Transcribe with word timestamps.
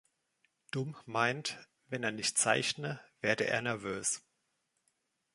Dumm 0.71 0.97
meint, 1.05 1.59
wenn 1.89 2.01
er 2.01 2.09
nicht 2.11 2.35
zeichne, 2.39 2.99
werde 3.19 3.45
er 3.45 3.61
nervös. 3.61 4.23